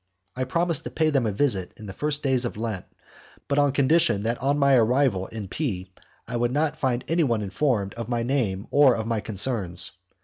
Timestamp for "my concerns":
9.05-9.91